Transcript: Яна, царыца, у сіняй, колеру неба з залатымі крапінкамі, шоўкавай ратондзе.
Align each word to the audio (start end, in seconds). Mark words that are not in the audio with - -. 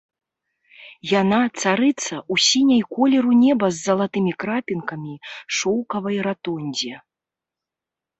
Яна, 1.21 1.41
царыца, 1.63 2.15
у 2.35 2.37
сіняй, 2.45 2.81
колеру 2.99 3.31
неба 3.41 3.67
з 3.75 3.83
залатымі 3.89 4.33
крапінкамі, 4.45 5.13
шоўкавай 5.59 6.17
ратондзе. 6.29 6.93